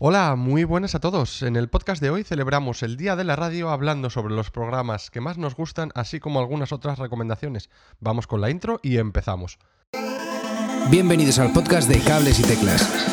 [0.00, 1.42] Hola, muy buenas a todos.
[1.42, 5.10] En el podcast de hoy celebramos el Día de la Radio hablando sobre los programas
[5.10, 7.68] que más nos gustan, así como algunas otras recomendaciones.
[7.98, 9.58] Vamos con la intro y empezamos.
[10.88, 13.08] Bienvenidos al podcast de Cables y Teclas.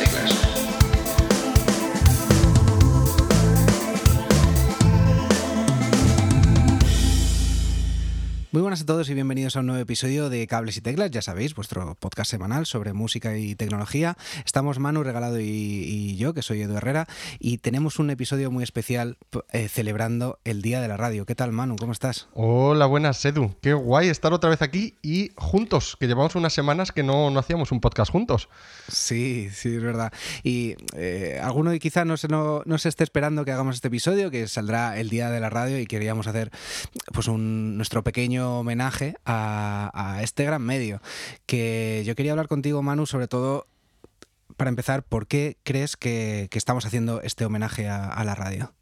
[8.75, 11.55] Buenas a todos y bienvenidos a un nuevo episodio de Cables y Teclas, ya sabéis,
[11.55, 14.17] vuestro podcast semanal sobre música y tecnología.
[14.45, 17.07] Estamos Manu Regalado y, yo, que soy Edu Herrera,
[17.39, 19.17] y tenemos un episodio muy especial
[19.53, 21.25] eh, celebrando el Día de la Radio.
[21.25, 21.77] ¿Qué tal, Manu?
[21.77, 22.27] ¿Cómo estás?
[22.33, 23.55] Hola, buenas, Edu.
[23.61, 27.39] Qué guay estar otra vez aquí y juntos, que llevamos unas semanas que no, no
[27.39, 28.49] hacíamos un podcast juntos.
[28.89, 30.11] Sí, sí, es verdad.
[30.43, 34.49] Y eh, alguno quizá no se, no, se esté esperando que hagamos este episodio, que
[34.49, 36.51] saldrá el Día de la Radio y queríamos hacer
[37.13, 41.01] pues un, nuestro pequeño homenaje a, este gran medio.
[41.45, 43.67] Que yo quería hablar contigo, Manu, sobre todo
[44.57, 48.73] para empezar, ¿por qué crees que, estamos haciendo este homenaje a la radio?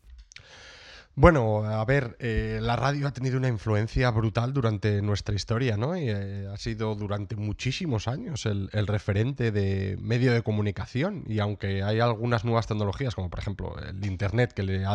[1.16, 5.96] Bueno, a ver, eh, la radio ha tenido una influencia brutal durante nuestra historia, ¿no?
[5.96, 11.24] Y eh, ha sido durante muchísimos años el, referente de medio de comunicación.
[11.28, 14.86] Y aunque hay algunas nuevas tecnologías, como por ejemplo el Internet, que le, le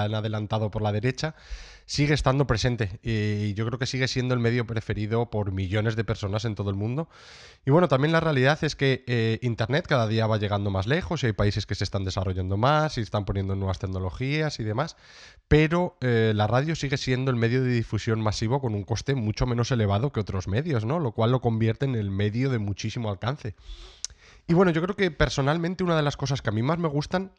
[0.00, 1.34] han adelantado por la derecha,
[1.88, 3.00] sigue estando presente.
[3.02, 6.70] Y yo creo que sigue siendo el medio preferido por millones de personas en todo
[6.70, 7.08] el mundo.
[7.66, 11.24] Y bueno, también la realidad es que eh, Internet cada día va llegando más lejos
[11.24, 14.96] y hay países que se están desarrollando más y están poniendo nuevas tecnologías y demás
[15.48, 19.46] pero eh, la radio sigue siendo el medio de difusión masivo con un coste mucho
[19.46, 21.00] menos elevado que otros medios, ¿no?
[21.00, 23.54] Lo cual lo convierte en el medio de muchísimo alcance.
[24.46, 26.88] Y bueno, yo creo que personalmente una de las cosas que a mí más me
[26.88, 27.32] gustan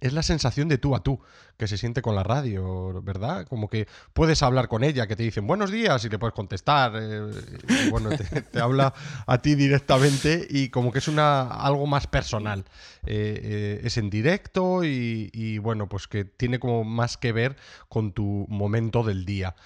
[0.00, 1.20] es la sensación de tú a tú
[1.56, 3.46] que se siente con la radio, ¿verdad?
[3.48, 6.92] Como que puedes hablar con ella, que te dicen buenos días y le puedes contestar.
[6.94, 7.30] Eh,
[7.68, 8.94] y bueno, te, habla
[9.26, 12.64] a ti directamente y como que es una algo más personal.
[13.06, 17.56] Eh, eh, es en directo y, y, bueno, pues que tiene como más que ver
[17.88, 19.56] con tu momento del día.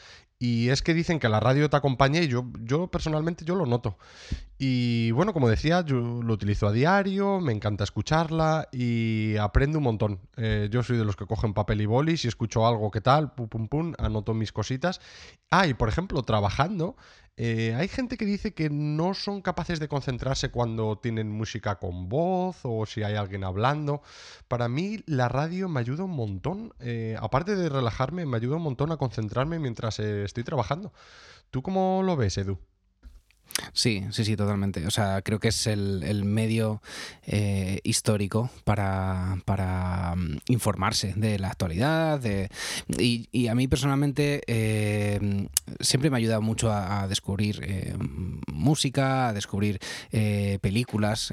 [0.43, 3.65] Y es que dicen que la radio te acompaña y yo, yo personalmente yo lo
[3.65, 3.97] noto.
[4.59, 9.85] Y bueno, como decía, yo lo utilizo a diario, me encanta escucharla y aprendo un
[9.85, 10.19] montón.
[10.37, 13.33] Eh, yo soy de los que cogen papel y boli, si escucho algo que tal,
[13.35, 15.01] pum, pum, pum, anoto mis cositas.
[15.49, 16.97] Ah, y por ejemplo, trabajando,
[17.37, 22.09] eh, hay gente que dice que no son capaces de concentrarse cuando tienen música con
[22.09, 24.03] voz o si hay alguien hablando.
[24.49, 26.75] Para mí la radio me ayuda un montón.
[26.81, 30.93] Eh, aparte de relajarme, me ayuda un montón a concentrarme mientras eh, estoy trabajando.
[31.51, 32.59] ¿Tú cómo lo ves, Edu?
[33.73, 34.87] Sí, sí, sí, totalmente.
[34.87, 36.83] O sea, creo que es el, medio
[37.27, 42.19] eh, histórico para, para mm, informarse de la actualidad.
[42.21, 42.49] De,
[42.99, 45.49] y, a mí personalmente eh,
[45.81, 47.95] siempre me ha ayudado mucho a, descubrir eh,
[48.47, 49.81] música, a descubrir
[50.61, 51.33] películas.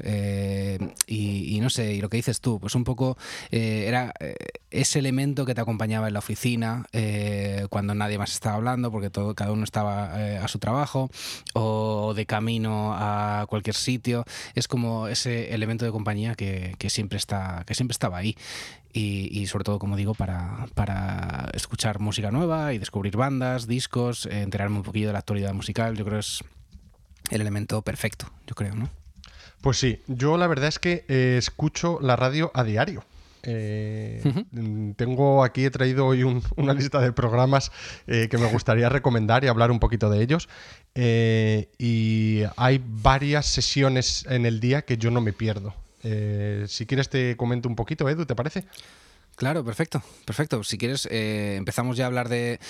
[1.06, 3.16] Y, y, no sé, y lo que dices tú, pues un poco
[3.50, 4.12] era
[4.70, 6.86] ese elemento que te acompañaba en la oficina
[7.70, 11.10] cuando nadie más estaba hablando, porque todo, cada uno estaba a su trabajo.
[11.54, 14.24] O de camino a cualquier sitio.
[14.54, 18.36] Es como ese elemento de compañía que, siempre, está, que siempre estaba ahí.
[18.92, 24.78] Y, sobre todo, como digo, para, para, escuchar música nueva y descubrir bandas, discos, enterarme
[24.78, 25.96] un poquillo de la actualidad musical.
[25.96, 26.42] Yo creo que es
[27.30, 28.88] el elemento perfecto, yo creo, ¿no?
[29.60, 33.04] Pues sí, yo la verdad es que eh, escucho la radio a diario.
[33.42, 34.22] Eh,
[34.96, 36.22] tengo aquí, he traído hoy
[36.56, 37.72] una lista de programas
[38.06, 40.48] eh, que me gustaría recomendar y hablar un poquito de ellos.
[40.94, 45.74] Eh, y hay varias sesiones en el día que yo no me pierdo.
[46.66, 48.64] si quieres te comento un poquito, Edu, ¿te parece?
[49.40, 50.62] Claro, perfecto, perfecto.
[50.64, 52.60] Si quieres, eh, empezamos ya a hablar de,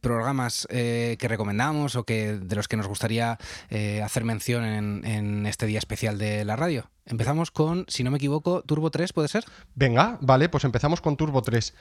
[0.00, 3.38] programas eh, que recomendamos o que de los que nos gustaría
[3.70, 6.90] eh, hacer mención en, este día especial de la radio.
[7.06, 9.44] Empezamos con, si no me equivoco, Turbo 3, ¿puede ser?
[9.76, 11.72] Venga, vale, pues empezamos con Turbo 3.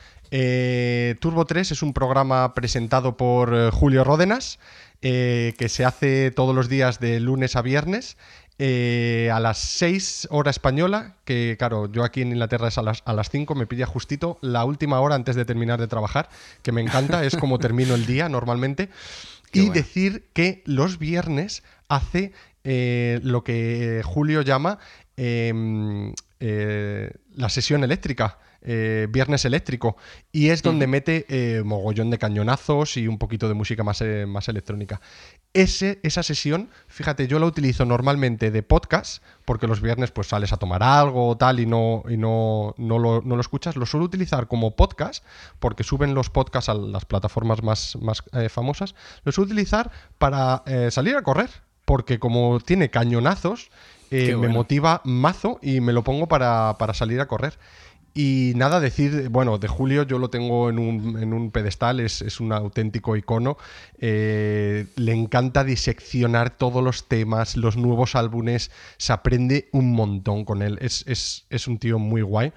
[1.19, 4.59] Turbo 3 es un programa presentado por Julio Ródenas,
[5.02, 8.16] que se hace todos los días de lunes a viernes
[8.59, 13.03] eh, a las 6 hora española, que claro, yo aquí en Inglaterra es a las,
[13.06, 16.29] a las 5, me pilla justito la última hora antes de terminar de trabajar,
[16.64, 18.90] que me encanta, es como termino el día normalmente.
[19.53, 22.34] y decir que los viernes hace
[22.64, 24.79] eh, lo que Julio llama
[25.16, 28.40] em, eh, la sesión eléctrica.
[28.61, 29.97] Eh, Viernes Eléctrico,
[30.31, 34.25] y es donde mete eh, mogollón de cañonazos y un poquito de música más, eh,
[34.25, 34.99] más electrónica.
[35.53, 40.53] Ese, esa sesión, fíjate, yo la utilizo normalmente de podcast, porque los viernes pues sales
[40.53, 43.75] a tomar algo o tal y no, y no, no, lo, no lo escuchas.
[43.75, 45.23] Lo suelo utilizar como podcast,
[45.59, 48.95] porque suben los podcasts a las plataformas más, más famosas.
[49.23, 51.49] Lo suelo utilizar para salir a correr,
[51.85, 53.71] porque como tiene cañonazos,
[54.11, 57.57] me motiva mazo y me lo pongo para, para salir a correr.
[58.13, 63.15] Y nada, decir, bueno, de Julio yo lo tengo en un, pedestal, es, un auténtico
[63.15, 63.57] icono.
[63.99, 70.61] Eh, le encanta diseccionar todos los temas, los nuevos álbumes, se aprende un montón con
[70.63, 70.79] él.
[70.81, 71.05] Es,
[71.49, 72.53] es un tío muy guay.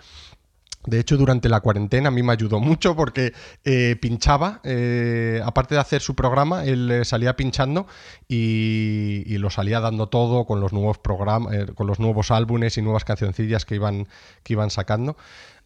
[0.86, 3.32] De hecho, durante la cuarentena a mí me ayudó mucho porque
[3.64, 7.86] eh, pinchaba, eh, aparte de hacer su programa, él eh, salía pinchando
[8.28, 13.04] y, lo salía dando todo con los nuevos programas, con los nuevos álbumes y nuevas
[13.04, 14.06] cancioncillas que iban,
[14.42, 15.16] que iban sacando.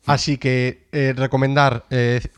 [0.07, 0.87] Así que
[1.17, 1.87] recomendar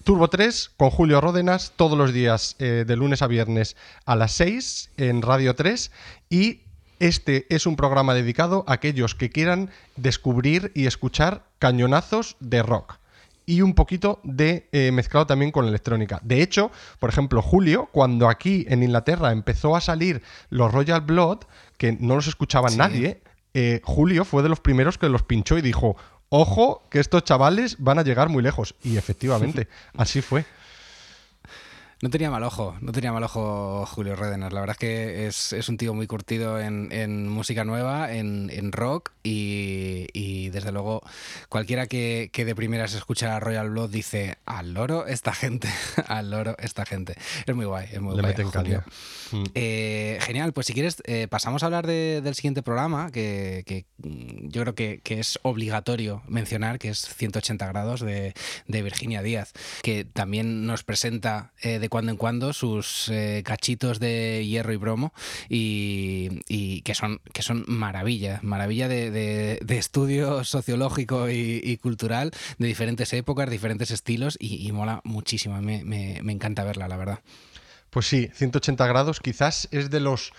[0.02, 3.76] Turbo 3 con Julio Ródenas todos los días de lunes a viernes
[4.06, 5.90] a las 6 en Radio 3
[6.30, 6.60] y
[6.98, 12.98] este es un programa dedicado a aquellos que quieran descubrir y escuchar cañonazos de rock
[13.46, 16.20] y un poquito de eh, mezclado también con electrónica.
[16.22, 21.38] De hecho, por ejemplo, Julio, cuando aquí en Inglaterra empezó a salir los Royal Blood,
[21.78, 23.22] que no los escuchaba nadie,
[23.54, 25.96] eh, Julio fue de los primeros que los pinchó y dijo,
[26.28, 28.74] ojo, que estos chavales van a llegar muy lejos.
[28.82, 30.44] Y efectivamente, así fue.
[32.02, 34.52] No tenía mal ojo, no tenía mal ojo Julio Redener.
[34.52, 40.50] La verdad es que es, un tío muy curtido en, música nueva, en, rock y,
[40.50, 41.02] desde luego
[41.48, 45.68] cualquiera que, de primeras escucha Royal Blood dice al loro esta gente,
[46.06, 47.16] al loro esta gente.
[47.46, 48.76] Es muy guay, es muy Le guay.
[49.32, 49.44] Mm.
[49.54, 54.62] Eh, genial, pues si quieres eh, pasamos a hablar del siguiente programa que, mm, yo
[54.62, 58.34] creo que, es obligatorio mencionar, que es 180 grados de,
[58.66, 64.44] Virginia Díaz, que también nos presenta eh, de cuando en cuando sus eh, cachitos de
[64.46, 65.12] hierro y bromo
[65.48, 73.50] y, que, son, que son maravilla, maravilla de, estudio sociológico y, cultural de diferentes épocas,
[73.50, 77.20] diferentes estilos y, mola muchísimo, me, me encanta verla, la verdad.
[77.90, 80.32] Pues sí, 180 grados quizás es de los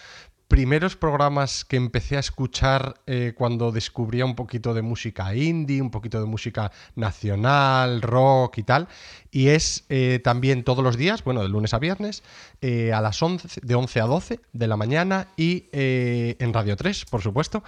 [0.48, 5.92] primeros programas que empecé a escuchar eh, cuando descubría un poquito de música indie, un
[5.92, 8.88] poquito de música nacional, rock y tal.
[9.32, 12.24] Y es eh, también todos los días, bueno, de lunes a viernes,
[12.62, 17.06] eh, a las 11, de 11 a 12 de la mañana y en Radio 3,
[17.06, 17.64] por supuesto.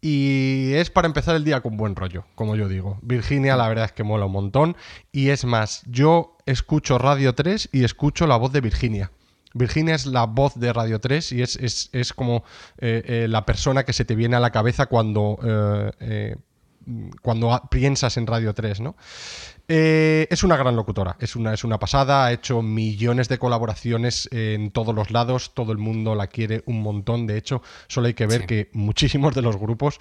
[0.00, 2.98] Y es para empezar el día con buen rollo, como yo digo.
[3.02, 4.76] Virginia, la verdad es que mola un montón.
[5.12, 9.10] Y es más, yo escucho Radio 3 y escucho la voz de Virginia.
[9.54, 12.44] Virginia es la voz de Radio 3 y es, como
[12.78, 15.38] eh, eh, la persona que se te viene a la cabeza cuando,
[16.00, 16.36] eh,
[17.22, 18.96] cuando piensas en Radio 3, ¿no?
[19.72, 24.72] es una gran locutora, es una, es una pasada, ha hecho millones de colaboraciones en
[24.72, 28.26] todos los lados, todo el mundo la quiere un montón, de hecho, solo hay que
[28.26, 30.00] ver que muchísimos de los grupos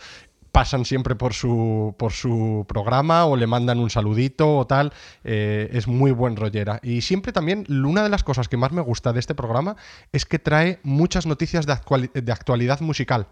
[0.59, 4.91] pasan siempre por su, por su programa o le mandan un saludito o tal.
[5.23, 6.81] Eh, es muy buen rollera.
[6.83, 9.77] Y siempre también, una de las cosas que más me gusta de este programa
[10.11, 11.77] es que trae muchas noticias de,
[12.13, 13.27] de actualidad musical.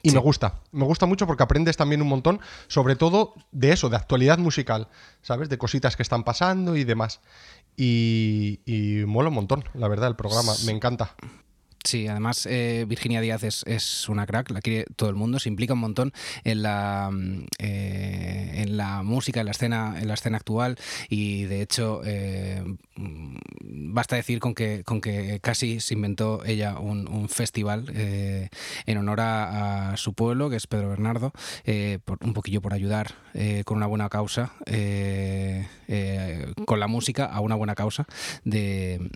[0.00, 2.38] Y me gusta, me gusta mucho porque aprendes también un montón,
[2.68, 4.86] sobre todo de eso, de actualidad musical,
[5.22, 5.48] ¿sabes?
[5.48, 7.20] De cositas que están pasando y demás.
[7.76, 11.16] Y, y mola un montón, la verdad, el programa, me encanta.
[11.88, 15.72] Sí, además eh, Virginia Díaz es, una crack, la quiere todo el mundo, se implica
[15.72, 16.12] un montón
[16.44, 20.76] en la, mm, eh, en la música, en la escena, en la escena actual
[21.08, 22.62] y de hecho eh,
[22.94, 23.36] mm,
[23.94, 26.98] basta decir con que, con que casi se inventó ella un,
[27.30, 31.32] festival en honor a, su pueblo, que es Pedro Bernardo,
[32.20, 33.14] un poquillo por ayudar
[33.64, 34.52] con una buena causa,
[36.66, 38.06] con la música a una buena causa
[38.44, 39.10] de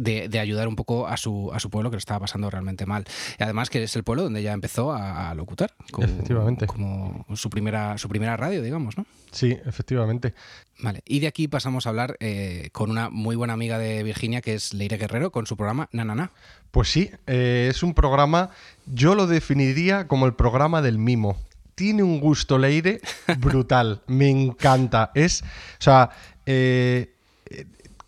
[0.00, 3.04] de, ayudar un poco a su, a su pueblo que lo estaba pasando realmente mal.
[3.38, 5.72] Y además que es el pueblo donde ya empezó a, locutar.
[5.90, 6.66] Como, efectivamente.
[6.66, 9.06] Como su primera, su primera radio, digamos, ¿no?
[9.30, 10.34] Sí, efectivamente.
[10.80, 14.40] Vale, y de aquí pasamos a hablar eh, con una muy buena amiga de Virginia,
[14.40, 16.32] que es Leire Guerrero, con su programa Nanana.
[16.70, 18.50] Pues sí, eh, es un programa,
[18.86, 21.36] yo lo definiría como el programa del mimo.
[21.74, 23.00] Tiene un gusto Leire
[23.38, 25.12] brutal, me encanta.
[25.14, 26.10] Es, o sea,
[26.46, 27.14] eh,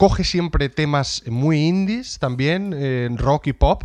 [0.02, 3.85] coge siempre temas muy indies también, rock y pop,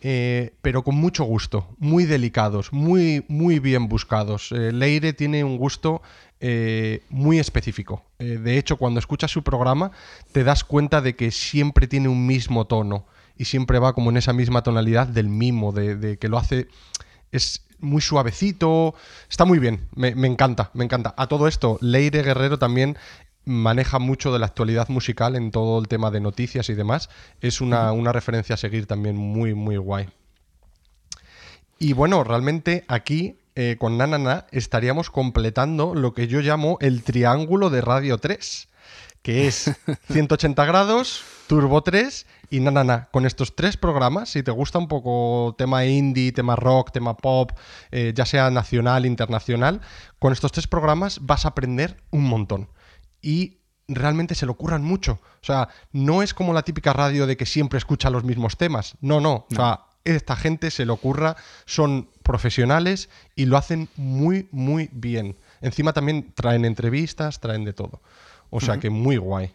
[0.00, 4.50] eh, pero con mucho gusto, muy delicados, muy, muy bien buscados.
[4.50, 6.02] Eh, Leire tiene un gusto
[6.40, 8.02] eh, muy específico.
[8.18, 9.92] de hecho, cuando escuchas su programa,
[10.32, 13.06] te das cuenta de que siempre tiene un mismo tono
[13.38, 16.66] y siempre va como en esa misma tonalidad del mimo, de, que lo hace.
[17.30, 18.96] Es muy suavecito,
[19.30, 21.14] está muy bien, me, me, encanta, me encanta.
[21.16, 22.96] A todo esto, Leire Guerrero también
[23.44, 27.08] maneja mucho de la actualidad musical en todo el tema de noticias y demás.
[27.40, 30.08] Es una, referencia a seguir también muy, muy guay.
[31.78, 37.70] Y bueno, realmente aquí eh, con Nanana estaríamos completando lo que yo llamo el triángulo
[37.70, 38.68] de Radio 3.
[39.22, 39.70] que es
[40.12, 43.08] 180 grados, Turbo 3 y na, na, na.
[43.10, 47.52] Con estos tres programas, si te gusta un poco tema indie, tema rock, tema pop,
[47.90, 49.80] eh, ya sea nacional, internacional,
[50.18, 52.68] con estos tres programas vas a aprender un montón.
[53.22, 55.20] Y realmente se lo curran mucho.
[55.40, 58.96] O sea, no es como la típica radio de que siempre escucha los mismos temas.
[59.00, 59.46] No, no.
[59.50, 65.36] O sea, esta gente se lo ocurra, son profesionales y lo hacen muy, muy bien.
[65.60, 68.02] Encima también traen entrevistas, traen de todo.
[68.50, 69.54] O sea que muy guay.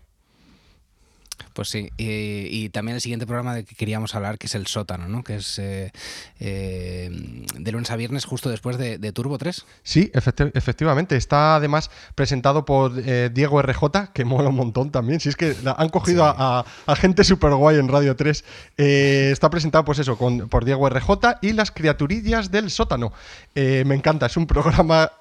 [1.53, 5.07] Pues sí, y, también el siguiente programa de que queríamos hablar, que es El Sótano,
[5.07, 5.23] ¿no?
[5.23, 5.91] que es eh,
[6.39, 7.09] eh,
[7.57, 9.65] de lunes a viernes justo después de, Turbo 3.
[9.83, 11.15] Sí, efectivamente.
[11.15, 15.19] Está además presentado por eh, Diego RJ, que mola un montón también.
[15.19, 16.65] Si es que han cogido a,
[16.95, 18.43] gente súper guay en Radio 3.
[18.77, 23.13] está presentado, pues eso, con, por Diego RJ y Las Criaturillas del Sótano.
[23.55, 25.11] me encanta, es un programa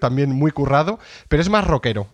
[0.00, 0.98] también muy currado,
[1.28, 2.08] pero es más rockero.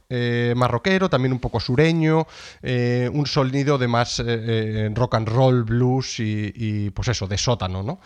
[0.54, 2.26] más rockero, también un poco sureño,
[2.62, 7.83] un sonido de más eh, eh, rock and roll, blues y, pues eso, de sótano,
[7.83, 8.00] ¿no?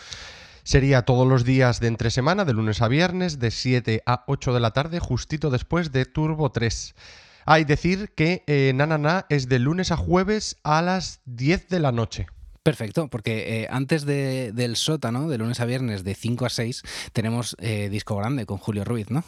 [0.64, 4.52] Sería todos los días de entre semana, de lunes a viernes, de 7 a 8
[4.52, 6.96] de la tarde, justito después de Turbo 3.
[7.46, 11.92] Hay decir que eh, Nanana es de lunes a jueves a las 10 de la
[11.92, 12.26] noche.
[12.64, 16.82] Perfecto, porque antes del sótano, de lunes a viernes, de 5 a 6,
[17.12, 17.56] tenemos
[17.88, 19.22] disco grande con Julio Ruiz, ¿no?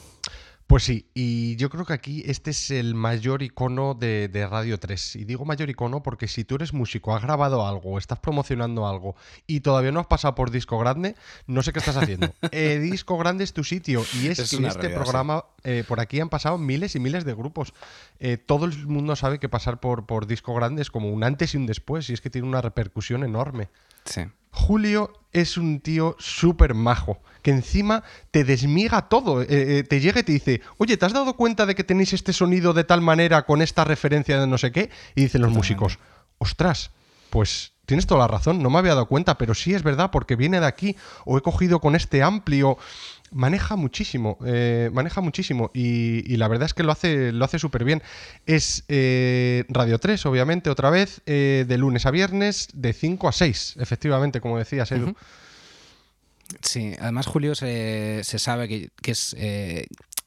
[0.67, 5.17] Pues sí, y yo creo que aquí este es el mayor icono de, Radio 3.
[5.17, 9.15] Y digo mayor icono porque si tú eres músico, has grabado algo, estás promocionando algo
[9.47, 11.15] y todavía no has pasado por Disco Grande,
[11.47, 12.33] no sé qué estás haciendo.
[12.55, 16.29] Eh, disco Grande es tu sitio y es, que este programa, eh, por aquí han
[16.29, 17.73] pasado miles y miles de grupos.
[18.19, 21.55] Eh, todo el mundo sabe que pasar por, por Disco Grande es como un antes
[21.55, 23.69] y un después y es que tiene una repercusión enorme.
[24.05, 24.23] Sí.
[24.51, 29.43] Julio es un tío súper majo, que encima te desmiga todo.
[29.43, 32.13] Eh, eh, te llega y te dice, oye, ¿te has dado cuenta de que tenéis
[32.13, 34.91] este sonido de tal manera con esta referencia de no sé qué?
[35.15, 35.99] Y dicen los músicos,
[36.39, 36.91] ostras,
[37.31, 40.37] pues tienes toda la razón, no me había dado cuenta, pero sí es verdad porque
[40.37, 42.79] viene de aquí o he cogido con este amplio
[43.33, 47.85] maneja muchísimo, eh, maneja muchísimo y, la verdad es que lo hace, lo hace súper
[47.85, 48.03] bien.
[48.47, 53.33] Es eh, Radio 3, obviamente, otra vez, eh, de lunes a viernes, de 5 a
[53.33, 55.15] 6, efectivamente, como decías, Edu.
[56.61, 59.35] Sí, además Julio se, sabe que, que es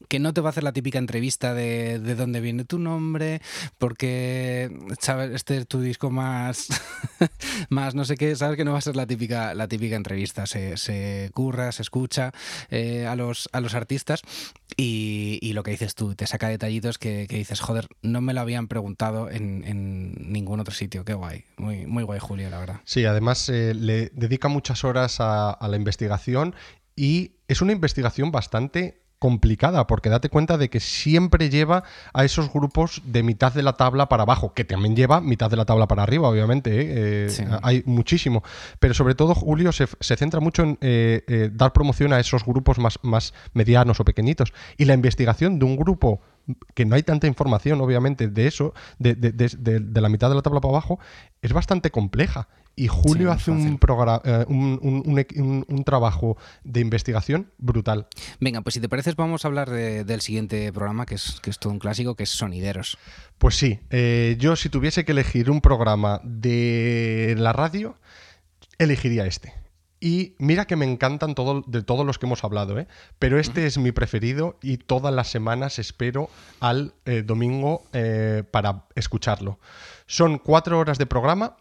[0.08, 3.40] que no te va a hacer la típica entrevista de, de dónde viene tu nombre,
[3.78, 6.68] porque sabes, este es tu disco más,
[7.70, 10.46] más no sé qué, sabes que no va a ser la típica, la típica entrevista.
[10.46, 12.32] Se, se curra, se escucha
[12.70, 14.22] eh, a, los, a los artistas
[14.76, 18.34] y, y, lo que dices tú, te saca detallitos que, que, dices, joder, no me
[18.34, 21.04] lo habían preguntado en, en, ningún otro sitio.
[21.04, 22.80] Qué guay, muy, muy guay Julio, la verdad.
[22.84, 26.54] Sí, además eh, le dedica muchas horas a, a la investigación
[26.94, 32.52] y es una investigación bastante complicada, porque date cuenta de que siempre lleva a esos
[32.52, 35.88] grupos de mitad de la tabla para abajo, que también lleva mitad de la tabla
[35.88, 37.26] para arriba, obviamente, ¿eh?
[37.28, 38.42] Eh, hay muchísimo,
[38.78, 42.98] pero sobre todo Julio se, centra mucho en eh, dar promoción a esos grupos más,
[43.02, 46.20] más medianos o pequeñitos, y la investigación de un grupo
[46.74, 50.60] que no hay tanta información, obviamente, de eso, de, de, la mitad de la tabla
[50.60, 50.98] para abajo,
[51.42, 52.48] es bastante compleja.
[52.78, 53.78] Y Julio hace un,
[54.24, 58.06] eh, un, un, trabajo de investigación brutal.
[58.38, 61.58] Venga, pues si te pareces, vamos a hablar del siguiente programa, que es, que es
[61.58, 62.98] todo un clásico, que es Sonideros.
[63.38, 67.96] Pues sí, eh, yo si tuviese que elegir un programa de la radio,
[68.78, 69.54] elegiría este.
[69.98, 72.86] Y mira que me encantan todo, de todos los que hemos hablado, ¿eh?
[73.18, 76.28] pero este es mi preferido y todas las semanas espero
[76.60, 79.58] al eh, domingo eh, para escucharlo.
[80.06, 81.56] Son cuatro horas de programa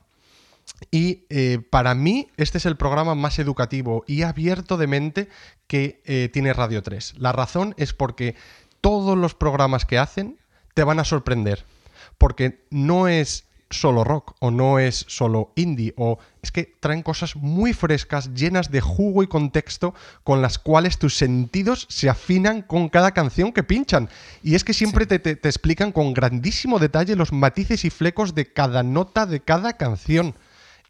[0.91, 1.25] y
[1.69, 5.29] para mí este es el programa más educativo y abierto de mente
[5.67, 7.19] que tiene Radio 3.
[7.19, 8.35] La razón es porque
[8.81, 10.39] todos los programas que hacen
[10.73, 11.65] te van a sorprender,
[12.17, 13.47] porque no es
[13.79, 18.71] solo rock o no es solo indie o es que traen cosas muy frescas, llenas
[18.71, 23.63] de jugo y contexto con las cuales tus sentidos se afinan con cada canción que
[23.63, 24.09] pinchan.
[24.43, 28.83] Y es que siempre te, explican con grandísimo detalle los matices y flecos de cada
[28.83, 30.35] nota de cada canción.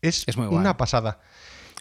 [0.01, 1.19] Es, es una pasada.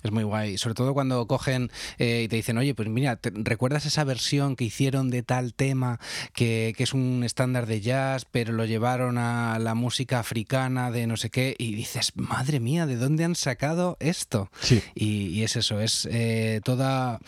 [0.05, 0.59] Es muy guay.
[0.59, 4.65] Sobre todo cuando cogen eh, y te dicen, oye, pues mira, ¿recuerdas esa versión que
[4.65, 5.99] hicieron de tal tema
[6.35, 11.17] que, es un estándar de jazz, pero lo llevaron a la música africana de no
[11.17, 11.57] sé qué?
[11.59, 14.51] Y dices, madre mía, ¿de dónde han sacado esto?
[14.61, 14.83] Sí.
[14.95, 17.19] Y, es eso, es eh, toda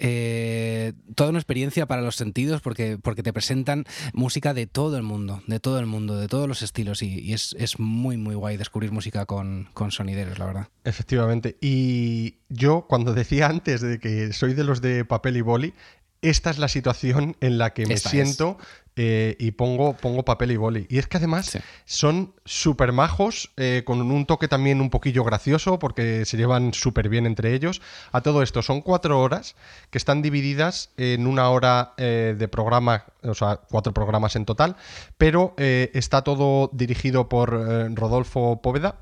[0.00, 5.02] eh, toda una experiencia para los sentidos porque, porque te presentan música de todo el
[5.02, 8.92] mundo, de todo el mundo, de todos los estilos y, es, muy, muy guay descubrir
[8.92, 10.68] música con, con, sonideros, la verdad.
[10.84, 11.56] Efectivamente.
[11.60, 15.74] Y yo cuando decía antes de que soy de los de papel y boli,
[16.22, 18.58] esta es la situación en la que me siento
[18.96, 20.86] eh, y pongo, pongo papel y boli.
[20.90, 25.78] Y es que además son súper majos, eh, con un toque también un poquillo gracioso,
[25.78, 27.80] porque se llevan súper bien entre ellos.
[28.10, 29.54] A todo esto, son cuatro horas
[29.90, 34.76] que están divididas en una hora de programa, o sea, cuatro programas en total,
[35.16, 37.50] pero está todo dirigido por
[37.94, 38.96] Rodolfo Póveda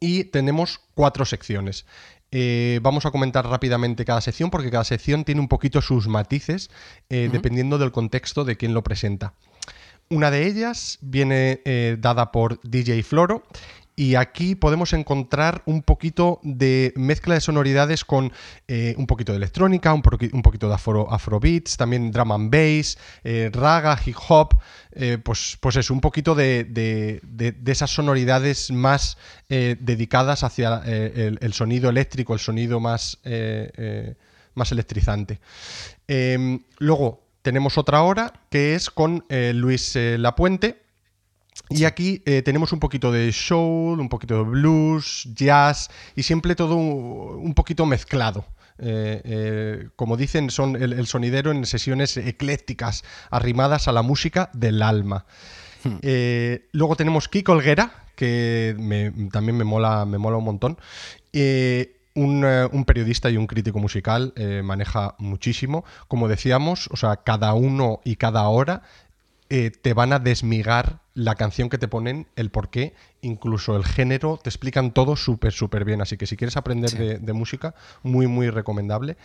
[0.00, 1.86] y tenemos cuatro secciones.
[2.34, 6.70] Eh, vamos a comentar rápidamente cada sección porque cada sección tiene un poquito sus matices
[7.10, 9.34] eh, dependiendo del contexto de quien lo presenta.
[10.08, 13.44] Una de ellas viene eh, dada por DJ Floro
[13.94, 18.32] y aquí podemos encontrar un poquito de mezcla de sonoridades con
[18.66, 23.50] eh, un poquito de electrónica, un, poquito de afro, afrobeats, también drum and bass, eh,
[23.52, 24.56] raga, hip hop,
[24.92, 27.20] eh, pues, pues es un poquito de,
[27.66, 29.18] esas sonoridades más
[29.48, 33.18] dedicadas hacia el, sonido eléctrico, el sonido más,
[34.54, 35.40] más electrizante.
[36.08, 40.81] Em, luego tenemos otra hora que es con Luis Lapuente
[41.74, 46.54] y aquí eh, tenemos un poquito de soul, un poquito de blues, jazz y siempre
[46.54, 48.44] todo un, poquito mezclado.
[48.78, 54.82] Eh, eh, como dicen, son el, sonidero en sesiones eclécticas, arrimadas a la música del
[54.82, 55.24] alma.
[55.84, 55.98] Hmm.
[56.70, 58.76] luego tenemos Kiko Olguera, que
[59.32, 60.78] también me mola, me mola un montón.
[62.14, 64.32] Un, un, periodista y un crítico musical
[64.62, 65.84] maneja muchísimo.
[66.06, 68.82] Como decíamos, o sea, cada uno y cada hora
[69.54, 74.40] eh, te van a desmigar la canción que te ponen, el porqué, incluso el género,
[74.42, 76.00] te explican todo súper, súper bien.
[76.00, 79.18] Así que si quieres aprender de, música, muy, muy recomendable.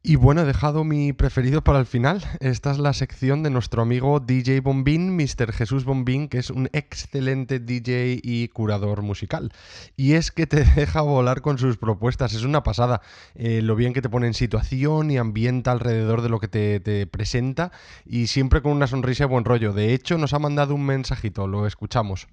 [0.00, 2.22] Y bueno, he dejado mi preferido para el final.
[2.38, 5.52] Esta es la sección de nuestro amigo DJ Bombín, Mr.
[5.52, 9.52] Jesús Bombín, que es un excelente DJ y curador musical.
[9.96, 13.02] Y es que te deja volar con sus propuestas, es una pasada.
[13.34, 16.78] Eh, lo bien que te pone en situación y ambienta alrededor de lo que te,
[16.78, 17.72] te presenta
[18.06, 19.72] y siempre con una sonrisa y buen rollo.
[19.72, 22.28] De hecho, nos ha mandado un mensajito, lo escuchamos.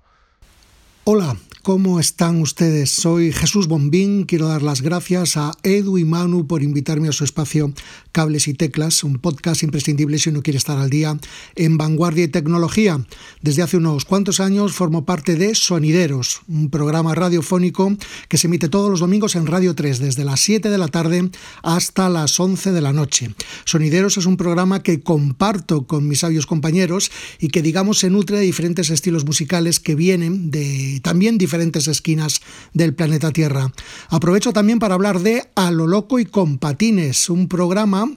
[1.08, 2.90] Hola, ¿cómo están ustedes?
[2.90, 4.24] Soy Jesús Bombín.
[4.24, 7.72] Quiero dar las gracias a Edu y Manu por invitarme a su espacio
[8.12, 11.16] Cables y Teclas, un podcast imprescindible si uno quiere estar al día
[11.56, 13.06] en vanguardia y tecnología.
[13.42, 17.96] Desde hace unos cuantos años formo parte de Sonideros, un programa radiofónico
[18.30, 21.30] que se emite todos los domingos en Radio 3, desde las 7 de la tarde
[21.62, 23.36] hasta las 11 de la noche.
[23.66, 28.38] Sonideros es un programa que comparto con mis sabios compañeros y que, digamos, se nutre
[28.38, 32.42] de diferentes estilos musicales que vienen de también diferentes esquinas
[32.74, 33.72] del planeta Tierra.
[34.10, 38.08] Aprovecho también para hablar de A lo loco y con patines, un programa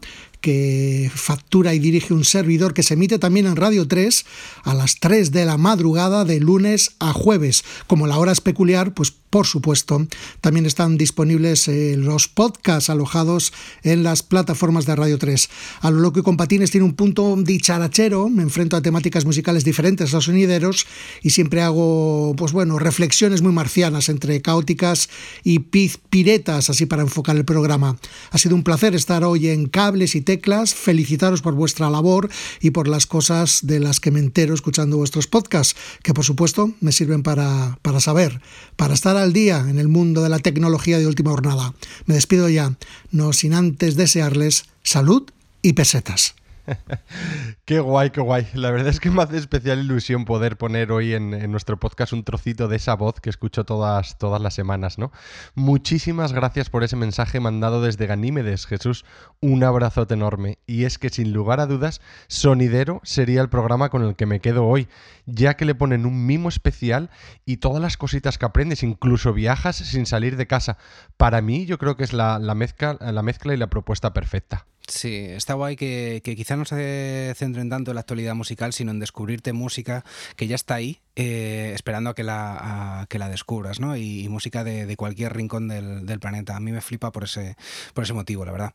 [0.40, 4.24] que factura y dirige un servidor que se emite también en Radio 3
[4.62, 7.64] a las 3 de la madrugada de lunes a jueves.
[7.86, 10.06] Como la hora es peculiar, pues por supuesto,
[10.40, 15.48] también están disponibles eh, los podcasts alojados en las plataformas de Radio 3.
[15.80, 19.64] A lo loco y con patines tiene un punto dicharachero, me enfrento a temáticas musicales
[19.64, 20.86] diferentes, los sonideros,
[21.22, 25.08] y siempre hago, pues bueno, reflexiones muy marcianas entre caóticas
[25.44, 27.96] y piretas, así para enfocar el programa.
[28.30, 32.70] Ha sido un placer estar hoy en Cables y Teclas, felicitaros por vuestra labor y
[32.70, 36.92] por las cosas de las que me entero escuchando vuestros podcasts, que por supuesto me
[36.92, 38.40] sirven para, para saber,
[38.76, 41.74] para estar al día en el mundo de la tecnología de última jornada.
[42.06, 42.76] Me despido ya,
[43.10, 45.24] no sin antes desearles salud
[45.62, 46.34] y pesetas.
[47.64, 48.46] qué guay, qué guay.
[48.54, 52.24] La verdad es que me hace especial ilusión poder poner hoy en, nuestro podcast un
[52.24, 55.12] trocito de esa voz que escucho todas, todas las semanas, ¿no?
[55.54, 59.04] Muchísimas gracias por ese mensaje mandado desde Ganímedes, Jesús.
[59.40, 60.58] Un abrazote enorme.
[60.66, 64.40] Y es que sin lugar a dudas, Sonidero sería el programa con el que me
[64.40, 64.88] quedo hoy,
[65.26, 67.10] ya que le ponen un mimo especial
[67.44, 70.78] y todas las cositas que aprendes, incluso viajas sin salir de casa.
[71.16, 74.66] Para mí, yo creo que es la, mezcla, la mezcla y la propuesta perfecta.
[74.88, 78.90] Sí, está guay que, que quizá no se centren tanto en la actualidad musical, sino
[78.90, 80.02] en descubrirte música
[80.34, 83.98] que ya está ahí, eh, esperando a que la, que la descubras, ¿no?
[83.98, 86.56] Y, música de, cualquier rincón del, del, planeta.
[86.56, 87.56] A mí me flipa por ese,
[87.92, 88.72] por ese motivo, la verdad.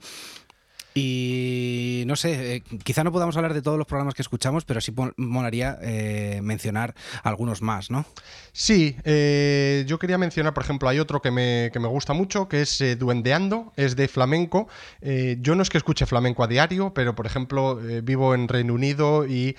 [0.95, 4.79] Y no sé, eh, quizá no podamos hablar de todos los programas que escuchamos, pero
[4.79, 8.05] sí molaría eh, mencionar algunos más, ¿no?
[8.51, 12.47] Sí, eh, yo quería mencionar, por ejemplo, hay otro que me, que me gusta mucho,
[12.47, 14.67] que es Duendeando, es de flamenco.
[15.01, 19.25] yo no es que escuche flamenco a diario, pero por ejemplo, vivo en Reino Unido
[19.25, 19.55] y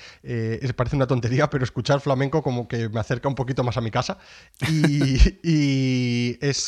[0.76, 3.90] parece una tontería, pero escuchar flamenco como que me acerca un poquito más a mi
[3.90, 4.18] casa.
[4.68, 6.66] Y, y es,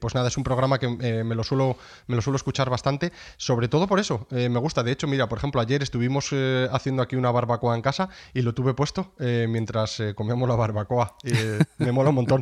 [0.00, 1.76] pues nada, es un programa que me, lo suelo,
[2.08, 4.26] me lo suelo escuchar bastante sobre sobre todo por eso.
[4.30, 4.82] me gusta.
[4.82, 6.30] De hecho, mira, por ejemplo, ayer estuvimos
[6.72, 11.14] haciendo aquí una barbacoa en casa y lo tuve puesto mientras comíamos la barbacoa.
[11.76, 12.40] me mola un montón.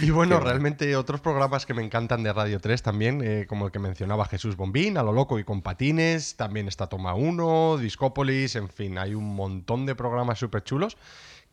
[0.00, 3.78] Y bueno, realmente otros programas que me encantan de Radio 3 también, como el que
[3.78, 8.70] mencionaba Jesús Bombín, A lo loco y con patines, también está Toma 1, Discópolis, en
[8.70, 10.96] fin, hay un montón de programas súper chulos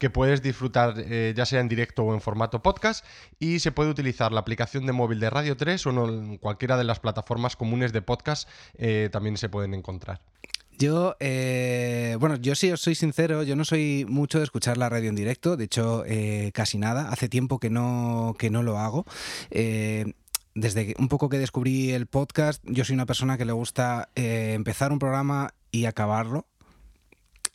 [0.02, 3.06] que puedes disfrutar eh, ya sea en directo o en formato podcast
[3.38, 6.84] y se puede utilizar la aplicación de móvil de Radio 3 o en cualquiera de
[6.84, 10.20] las plataformas comunes de podcast eh, también se pueden encontrar.
[10.80, 14.90] Yo, eh, bueno, yo sí os soy sincero, yo no soy mucho de escuchar la
[14.90, 16.04] radio en directo, de hecho
[16.52, 19.06] casi nada, hace tiempo que no, que no lo hago
[20.56, 24.92] desde un poco que descubrí el podcast, yo soy una persona que le gusta empezar
[24.92, 26.48] un programa y acabarlo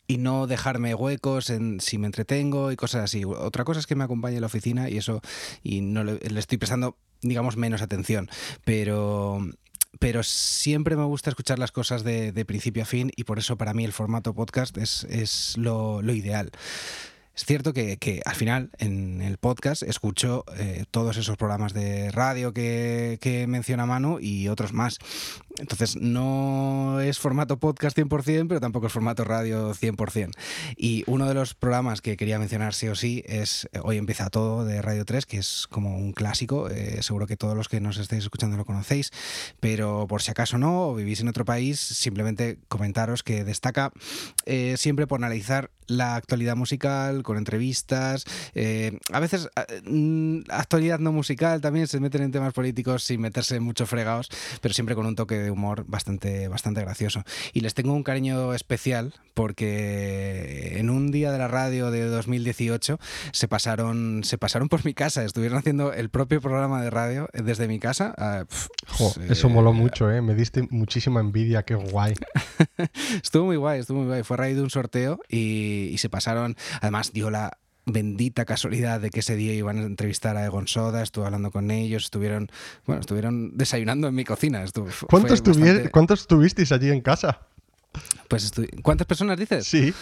[0.07, 3.25] y no dejarme huecos en si me entretengo y cosas así.
[3.25, 5.21] Otra cosa es que me acompañe en la oficina y eso,
[5.63, 8.29] y no le, estoy prestando, digamos, menos atención.
[8.63, 9.41] Pero
[9.99, 13.73] pero siempre me gusta escuchar las cosas de, principio a fin y por eso para
[13.73, 16.51] mí el formato podcast es, es lo, lo ideal.
[17.37, 22.51] Es cierto que, al final en el podcast escucho eh, todos esos programas de radio
[22.51, 24.97] que, que, menciona Manu y otros más.
[25.59, 30.31] Entonces no es formato podcast 100%, pero tampoco es formato radio 100%.
[30.77, 34.31] Y uno de los programas que quería mencionar sí o sí es eh, Hoy empieza
[34.31, 36.71] todo de Radio 3, que es como un clásico.
[36.71, 39.11] Eh, seguro que todos los que nos estáis escuchando lo conocéis,
[39.59, 43.91] pero por si acaso no o vivís en otro país, simplemente comentaros que destaca
[44.75, 48.25] siempre por analizar la actualidad musical, con entrevistas.
[48.55, 49.49] Eh, a veces,
[49.85, 54.29] mm, actualidad no musical, también se meten en temas políticos sin meterse en muchos fregados,
[54.61, 57.23] pero siempre con un toque de humor bastante, bastante gracioso.
[57.53, 62.99] Y les tengo un cariño especial porque en un día de la radio de 2018
[63.31, 67.67] se pasaron, se pasaron por mi casa, estuvieron haciendo el propio programa de radio desde
[67.67, 68.13] mi casa.
[68.17, 68.45] Ah,
[69.29, 70.21] eso moló mucho, ¿eh?
[70.21, 72.15] me diste muchísima envidia, qué guay.
[73.23, 74.23] estuvo muy guay, estuvo muy guay.
[74.23, 76.55] Fue a raíz de un sorteo y y, se pasaron.
[76.81, 81.01] Además, dio la bendita casualidad de que ese día iban a entrevistar a Egon Soda,
[81.01, 82.49] estuve hablando con ellos, estuvieron,
[82.85, 84.63] bueno, estuvieron desayunando en mi cocina.
[85.09, 85.41] ¿Cuántos,
[85.91, 87.47] ¿Cuántos estuvisteis allí en casa?
[88.27, 88.51] Pues
[88.83, 89.65] ¿Cuántas personas dices?
[89.65, 89.93] Sí.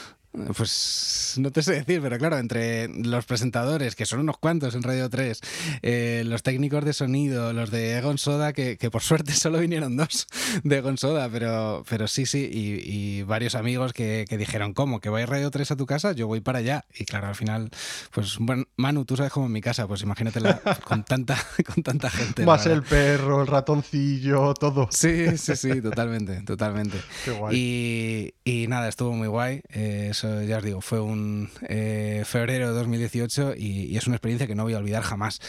[0.56, 4.84] Pues no te sé decir, pero claro, entre los presentadores, que son unos cuantos en
[4.84, 5.42] Radio 3,
[5.82, 10.28] eh, los técnicos de sonido, los de Egon Soda, que, por suerte solo vinieron dos
[10.64, 15.00] de Egon Soda, pero, pero sí, sí, y, varios amigos que, dijeron, ¿cómo?
[15.00, 16.12] ¿Que a Radio 3 a tu casa?
[16.12, 16.86] Yo voy para allá.
[16.94, 17.70] Y claro, al final,
[18.12, 22.10] pues bueno, Manu, tú sabes cómo en mi casa, pues imagínatela con tanta, con tanta
[22.10, 22.46] gente.
[22.46, 24.88] Más el perro, el ratoncillo, todo.
[24.92, 26.98] Sí, sí, sí, totalmente, totalmente.
[27.26, 28.34] Qué guay.
[28.46, 29.62] Y, nada, estuvo muy guay.
[29.70, 30.12] Eh,
[30.44, 34.64] ya os digo, fue un eh, febrero de 2018 y, es una experiencia que no
[34.64, 35.40] voy a olvidar jamás.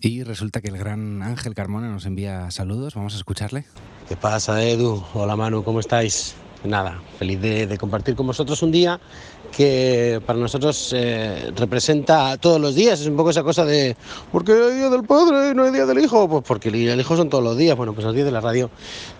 [0.00, 3.64] Y resulta que el gran Ángel Carmona nos envía saludos, vamos a escucharle.
[4.08, 5.04] ¿Qué pasa, Edu?
[5.14, 6.34] Hola, Manu, ¿cómo estáis?
[6.64, 9.00] Nada, feliz de compartir con vosotros un día
[9.50, 13.00] que para nosotros eh, representa todos los días.
[13.00, 13.96] Es un poco esa cosa de,
[14.32, 16.28] ¿por qué hay día del padre y no hay día del hijo?
[16.28, 17.76] Pues porque el hijo son todos los días.
[17.76, 18.70] Bueno, pues los días de la radio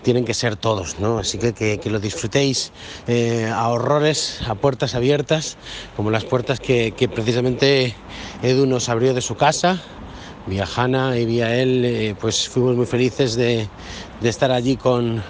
[0.03, 1.19] tienen que ser todos, ¿no?
[1.19, 2.71] Así que que, lo disfrutéis
[3.07, 5.57] eh, a horrores, a puertas abiertas,
[5.95, 7.95] como las puertas que, precisamente
[8.41, 9.81] Edu nos abrió de su casa.
[10.47, 13.67] Vía Hanna y vía él, eh, pues fuimos muy felices de,
[14.23, 15.21] estar allí con,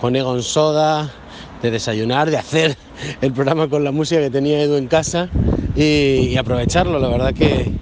[0.00, 1.12] con Egon Soda,
[1.66, 2.76] de desayunar, de hacer
[3.20, 5.28] el programa con la música que tenía Edu en casa
[5.74, 6.98] y, aprovecharlo.
[6.98, 7.72] La verdad que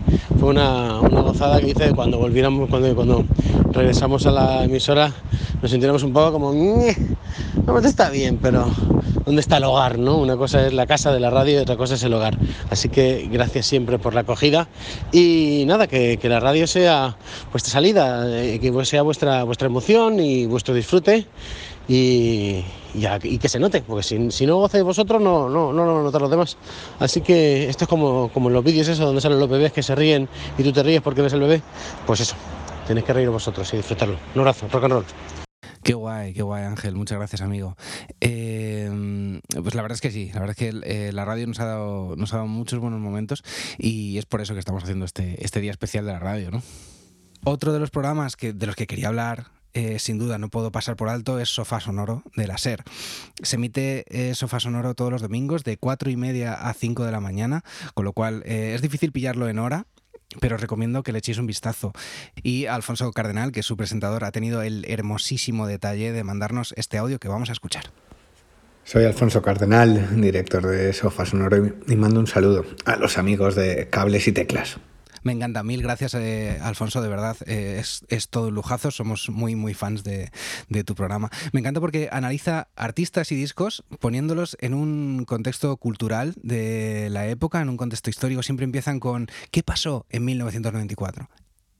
[0.41, 3.25] fue una, gozada que hice cuando volviéramos, cuando, cuando
[3.73, 5.13] regresamos a la emisora,
[5.61, 8.71] nos sintiéramos un poco como, no, está bien, pero
[9.27, 9.99] ¿dónde está el hogar?
[9.99, 10.17] ¿no?
[10.17, 12.39] Una cosa es la casa de la radio y otra cosa es el hogar.
[12.71, 14.69] Así que gracias siempre por la acogida
[15.13, 17.17] y nada, que, la radio sea
[17.53, 21.27] vuestra salida, eh, que sea vuestra, vuestra emoción y vuestro disfrute
[21.89, 26.03] y, y, que se note, porque si, si no gocéis vosotros no, no, no lo
[26.03, 26.57] notan los demás.
[26.99, 29.83] Así que esto es como, como en los vídeos eso, donde salen los bebés que
[29.83, 31.63] se ríen y tú te ríes porque ves el bebé,
[32.07, 32.37] pues eso,
[32.87, 34.17] tenéis que reír vosotros y disfrutarlo.
[34.35, 35.05] Un abrazo, rock and roll.
[35.83, 37.77] Qué guay, qué guay Ángel, muchas gracias amigo.
[38.19, 38.91] Eh,
[39.63, 41.67] pues la verdad es que sí, la verdad es que eh, la radio nos ha,
[41.67, 43.43] dado, nos ha dado muchos buenos momentos
[43.77, 46.63] y es por eso que estamos haciendo este, este día especial de la radio, ¿no?
[47.45, 50.71] Otro de los programas que, de los que quería hablar eh, sin duda no puedo
[50.71, 52.83] pasar por alto es Sofá Sonoro de la SER.
[53.43, 57.13] Se emite eh, Sofá Sonoro todos los domingos de 4 y media a 5 de
[57.13, 59.87] la mañana, con lo cual eh, es difícil pillarlo en hora,
[60.41, 61.93] pero recomiendo que le echéis un vistazo.
[62.43, 66.99] Y Alfonso Cardenal, que es su presentador, ha tenido el hermosísimo detalle de mandarnos este
[66.99, 67.85] audio que vamos a escuchar.
[68.85, 73.89] Soy Alfonso Cardenal, director de Sofá Sonoro, y mando un saludo a los amigos de
[73.89, 74.79] Cables y Teclas.
[75.25, 79.57] Me encanta, mil gracias eh, Alfonso, de verdad, eh, es, todo un lujazo, somos muy
[79.57, 80.31] muy fans de,
[80.85, 81.31] tu programa.
[81.53, 87.63] Me encanta porque analiza artistas y discos poniéndolos en un contexto cultural de la época,
[87.63, 91.31] en un contexto histórico, siempre empiezan con ¿qué pasó en 1994?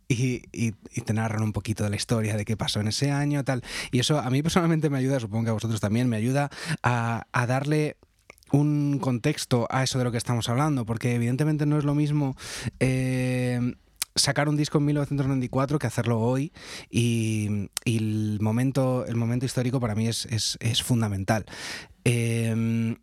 [0.09, 3.45] Y, y, te narran un poquito de la historia de qué pasó en ese año,
[3.45, 3.63] tal.
[3.91, 6.51] Y eso a mí personalmente me ayuda, supongo que a vosotros también, me ayuda
[6.83, 7.97] a, a darle
[8.55, 12.37] un contexto a eso de lo que estamos hablando, porque evidentemente no es lo mismo
[12.79, 13.75] eh,
[14.15, 16.53] sacar un disco en 1994 que hacerlo hoy
[16.89, 21.45] y, el, momento, el momento histórico para mí es, fundamental.
[22.05, 22.97] Eh,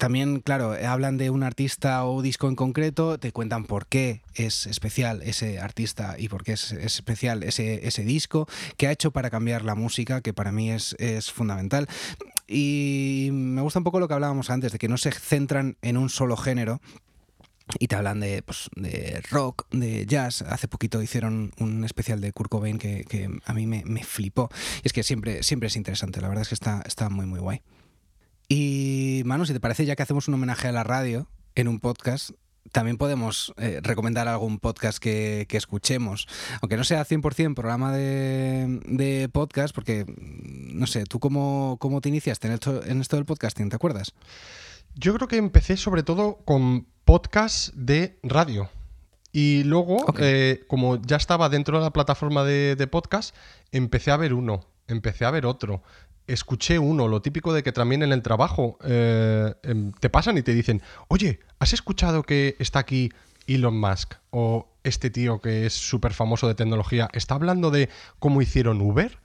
[0.00, 4.66] también, claro, hablan de un artista o disco en concreto, te cuentan por qué es
[4.66, 9.28] especial ese artista y por qué es, especial ese, ese, disco, qué ha hecho para
[9.28, 11.86] cambiar la música, que para mí es, es fundamental.
[12.52, 15.96] Y me gusta un poco lo que hablábamos antes, de que no se centran en
[15.96, 16.80] un solo género,
[17.78, 20.42] y te hablan de, pues, de rock, de jazz.
[20.42, 24.50] Hace poquito hicieron un especial de Kurt Cobain que, que a mí me, me, flipó.
[24.82, 27.38] Y es que siempre, siempre es interesante, la verdad es que está, está muy, muy
[27.38, 27.62] guay.
[28.48, 31.78] Y Manu, si te parece, ya que hacemos un homenaje a la radio en un
[31.78, 32.30] podcast,
[32.72, 36.28] también podemos eh, recomendar algún podcast que, escuchemos,
[36.62, 42.46] aunque no sea 100% programa de, podcast, porque, no sé, ¿tú cómo, cómo te iniciaste
[42.48, 43.68] en esto, en esto del podcasting?
[43.68, 44.14] ¿Te acuerdas?
[44.94, 48.70] Yo creo que empecé sobre todo con podcast de radio.
[49.32, 53.34] Y luego, eh, como ya estaba dentro de la plataforma de, de podcast,
[53.70, 55.82] empecé a ver uno, empecé a ver otro
[56.32, 60.42] escuché uno, lo típico de que también en el trabajo eh, em, te pasan y
[60.42, 63.10] te dicen, oye, ¿has escuchado que está aquí
[63.46, 67.88] Elon Musk o este tío que es súper famoso de tecnología está hablando de
[68.18, 69.18] cómo hicieron Uber?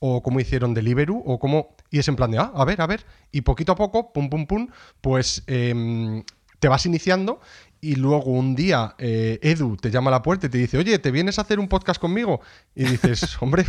[0.00, 1.76] o cómo hicieron Deliveroo, o cómo...
[1.90, 3.04] Y es en plan de, ah, a ver, a ver.
[3.32, 4.68] Y poquito a poco, pum, pum, pum,
[5.02, 6.24] pues em,
[6.58, 7.40] te vas iniciando
[7.80, 10.98] y luego un día eh, Edu te llama a la puerta y te dice, oye,
[10.98, 12.40] ¿te vienes a hacer un podcast conmigo?
[12.74, 13.64] Y dices, hombre,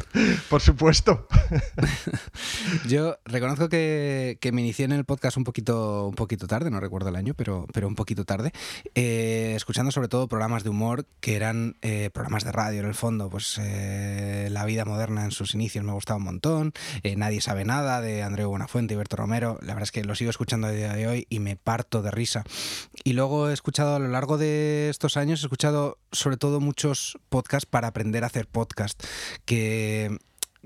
[0.48, 1.26] por supuesto.
[2.88, 7.08] Yo reconozco que, me inicié en el podcast un poquito, un poquito tarde, no recuerdo
[7.08, 8.52] el año, pero, pero un poquito tarde,
[8.94, 12.94] eh, escuchando sobre todo programas de humor que eran eh, programas de radio en el
[12.94, 16.72] fondo, pues La vida moderna en sus inicios me gustaba un montón,
[17.16, 20.30] Nadie sabe nada de Andreu Buenafuente y Berto Romero, la verdad es que lo sigo
[20.30, 22.44] escuchando a día de hoy y me parto de risa.
[23.04, 27.66] Y luego escuchado a lo largo de estos años, he escuchado sobre todo muchos podcasts
[27.66, 29.02] para aprender a hacer podcast,
[29.44, 30.16] que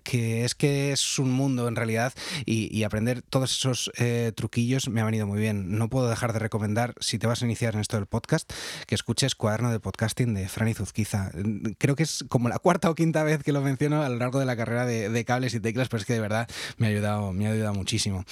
[0.03, 2.13] que es que es un mundo en realidad
[2.47, 5.77] y, aprender todos esos eh, truquillos me ha venido muy bien.
[5.77, 8.51] No puedo dejar de recomendar, si te vas a iniciar en esto del podcast,
[8.87, 11.31] que escuches Cuaderno de Podcasting de Franny Zuzquiza.
[11.79, 14.41] Creo que es como la cuarta o quinta vez que lo menciono a lo largo
[14.41, 16.49] de la carrera de, cables y teclas, pero es que de verdad
[16.79, 18.25] me ha ayudado, me ha ayudado muchísimo.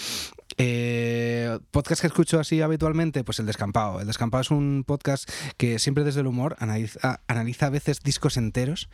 [0.57, 4.01] Eh, podcast que escucho así habitualmente, pues El Descampado.
[4.01, 8.37] El Descampado es un podcast que siempre desde el humor analiza, analiza a veces discos
[8.37, 8.88] enteros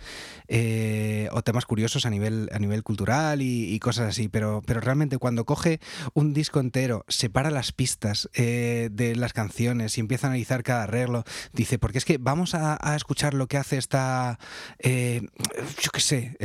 [0.49, 1.04] eh,
[1.35, 5.45] o temas curiosos a nivel, a nivel cultural y, cosas así, pero, pero realmente cuando
[5.45, 5.81] coge
[6.15, 10.85] un disco entero, separa las pistas eh, de las canciones y empieza a analizar cada
[10.85, 14.39] arreglo, dice, porque es que vamos a, escuchar lo que hace esta,
[14.83, 16.37] yo qué sé,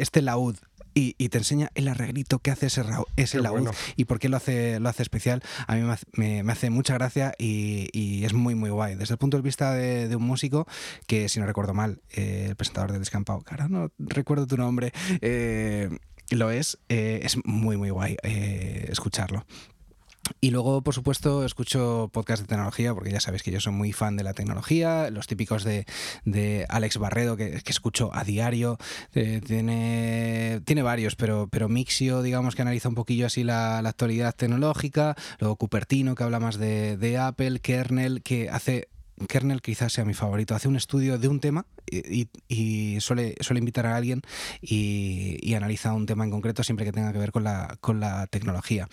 [0.00, 0.56] este laúd
[0.98, 2.82] y, te enseña el arreglito que hace ese,
[3.16, 5.42] ese laúd y por qué lo hace, lo hace especial.
[5.66, 5.82] A mí
[6.12, 8.96] me, me, hace mucha gracia y, es muy, muy guay.
[8.96, 10.66] Desde el punto de vista de, un músico,
[11.06, 14.92] que si no recuerdo mal, eh, el presentador de Descampado, cara, no recuerdo tu nombre,
[15.20, 15.88] eh,
[16.30, 19.44] lo es, eh, es muy, muy guay escucharlo.
[20.40, 23.92] Y luego, por supuesto, escucho podcast de tecnología, porque ya sabéis que yo soy muy
[23.92, 25.86] fan de la tecnología, los típicos de,
[26.24, 28.78] de Alex Barredo, que, escucho a diario,
[29.14, 34.34] eh, tiene, tiene varios, pero, pero Mixio, digamos que analiza un poquillo así la, actualidad
[34.34, 38.88] tecnológica, luego Cupertino, que habla más de, de Apple, Kernel, que hace
[39.26, 40.54] Kernel quizás sea mi favorito.
[40.54, 44.22] Hace un estudio de un tema y, y suele, suele, invitar a alguien
[44.60, 47.98] y, y, analiza un tema en concreto siempre que tenga que ver con la, con
[47.98, 48.88] la tecnología.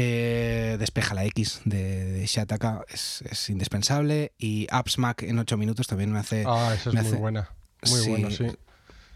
[0.00, 4.32] Eh, Despeja la X de, Shataka es, indispensable.
[4.38, 6.44] Y AppsMac en 8 minutos también me hace.
[6.46, 7.50] Ah, esa es muy buena.
[7.88, 8.46] Muy buena, sí.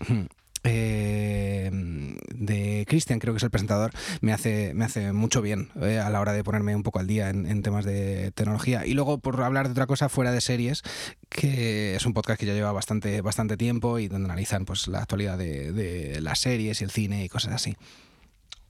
[0.64, 3.90] Eh, de Christian, creo que es el presentador,
[4.20, 7.08] me hace, me hace mucho bien eh, a la hora de ponerme un poco al
[7.08, 8.86] día en, temas de tecnología.
[8.86, 10.82] Y luego, por hablar de otra cosa fuera de series,
[11.28, 15.00] que es un podcast que ya lleva bastante, bastante tiempo y donde analizan pues, la
[15.00, 17.76] actualidad de, de las series y el cine y cosas así.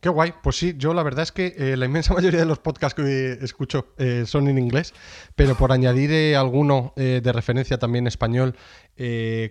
[0.03, 0.35] Qué guay.
[0.43, 3.39] Pues sí, yo la verdad es que eh, la inmensa mayoría de los podcasts que
[3.41, 4.93] escucho eh, son en inglés,
[5.37, 8.57] pero por añadir eh, alguno de referencia también español,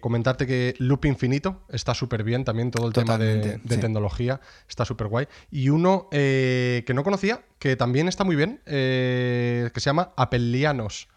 [0.02, 5.08] comentarte que Loop Infinito está súper bien, también todo el tema de, tecnología está súper
[5.08, 5.28] guay.
[5.50, 11.08] Y uno que no conocía, que también está muy bien, que se llama Apelianos.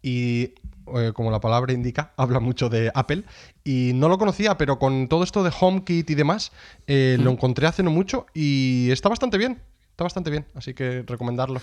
[0.00, 0.54] Y
[0.98, 3.24] eh, como la palabra indica, habla mucho de Apple.
[3.64, 6.52] Y no lo conocía, pero con todo esto de HomeKit y demás,
[6.86, 9.60] eh, lo encontré hace no mucho y está bastante bien.
[9.90, 11.60] Está bastante bien, así que recomendarlo.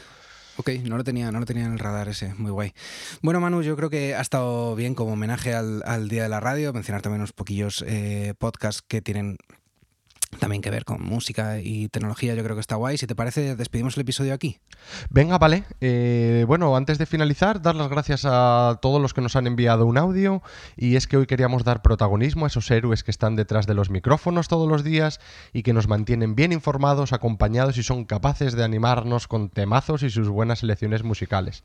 [0.58, 2.74] Ok, no lo tenía, no lo tenía en el radar ese, muy guay.
[3.22, 6.74] Bueno, Manu, yo creo que ha estado bien como homenaje al, Día de la Radio,
[6.74, 9.38] mencionar también unos poquillos eh, podcasts que tienen
[10.40, 12.98] también que ver con música y tecnología, yo creo que está guay.
[12.98, 14.60] Si te parece, despedimos el episodio aquí.
[15.10, 15.64] Venga, vale.
[15.82, 19.86] Eh, bueno, antes de finalizar, dar las gracias a todos los que nos han enviado
[19.86, 20.42] un audio.
[20.76, 23.90] Y es que hoy queríamos dar protagonismo a esos héroes que están detrás de los
[23.90, 25.20] micrófonos todos los días
[25.54, 30.10] y que nos mantienen bien informados, acompañados y son capaces de animarnos con temazos y
[30.10, 31.64] sus buenas selecciones musicales.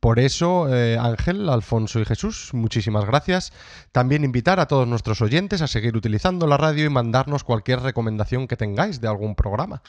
[0.00, 3.52] Por eso, eh, Ángel, Alfonso y Jesús, muchísimas gracias.
[3.92, 8.46] También invitar a todos nuestros oyentes a seguir utilizando la radio y mandarnos cualquier recomendación
[8.46, 9.82] que tengáis de algún programa.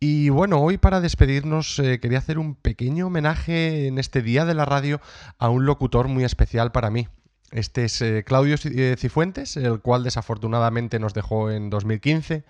[0.00, 4.54] Y bueno, hoy para despedirnos eh, quería hacer un pequeño homenaje en este día de
[4.54, 5.00] la radio
[5.38, 7.08] a un locutor muy especial para mí.
[7.50, 12.44] Este es eh, Claudio Cifuentes, el cual desafortunadamente nos dejó en 2015.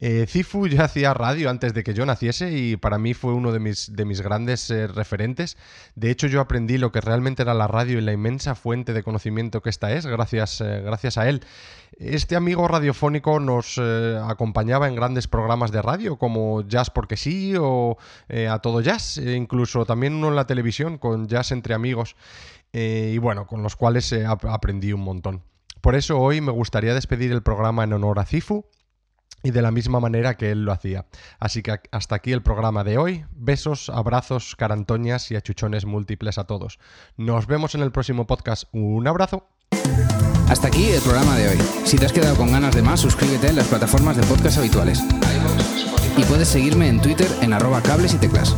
[0.00, 3.52] Eh, Cifu ya hacía radio antes de que yo naciese y para mí fue uno
[3.52, 5.56] de mis, de mis grandes eh, referentes.
[5.94, 9.02] De hecho, yo aprendí lo que realmente era la radio y la inmensa fuente de
[9.02, 11.42] conocimiento que esta es gracias, eh, gracias a él.
[11.96, 17.96] Este amigo radiofónico nos acompañaba en grandes programas de radio como Jazz porque sí o
[18.50, 22.16] A Todo Jazz, e incluso también uno en la televisión con Jazz entre amigos
[22.74, 25.42] y bueno, con los cuales aprendí un montón.
[25.80, 28.66] Por eso hoy me gustaría despedir el programa en honor a Cifu
[29.44, 31.06] y de la misma manera que él lo hacía.
[31.38, 33.26] Así que hasta aquí el programa de hoy.
[33.32, 36.78] Besos, abrazos, carantoñas y achuchones múltiples a todos.
[37.16, 38.64] Nos vemos en el próximo podcast.
[38.72, 39.46] Un abrazo.
[40.48, 41.58] Hasta aquí el programa de hoy.
[41.84, 45.00] Si te has quedado con ganas de más, suscríbete en las plataformas de podcast habituales.
[46.16, 48.56] Y puedes seguirme en Twitter en arroba cables y teclas.